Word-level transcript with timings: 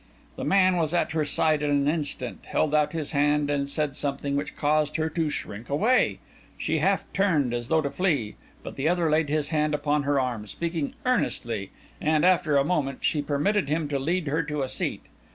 The 0.35 0.43
man 0.43 0.77
was 0.77 0.95
at 0.95 1.11
her 1.11 1.23
side 1.23 1.61
in 1.61 1.69
an 1.69 1.87
instant, 1.87 2.47
held 2.47 2.73
out 2.73 2.91
his 2.91 3.11
hand, 3.11 3.51
and 3.51 3.69
said 3.69 3.95
something, 3.95 4.35
which 4.35 4.55
caused 4.57 4.95
her 4.95 5.11
to 5.11 5.29
shrink 5.29 5.69
away. 5.69 6.17
She 6.57 6.79
half 6.79 7.03
turned, 7.13 7.53
as 7.53 7.67
though 7.67 7.81
to 7.83 7.91
flee, 7.91 8.35
but 8.63 8.77
the 8.77 8.89
other 8.89 9.11
laid 9.11 9.29
his 9.29 9.49
hand 9.49 9.75
upon 9.75 10.01
her 10.01 10.19
arm, 10.19 10.47
speaking 10.47 10.95
earnestly, 11.05 11.69
and, 12.01 12.25
after 12.25 12.57
a 12.57 12.65
moment, 12.65 13.03
she 13.05 13.21
permitted 13.21 13.69
him 13.69 13.87
to 13.89 13.99
lead 13.99 14.25
her 14.25 14.41
to 14.41 14.63
a 14.63 14.69
seat. 14.69 15.03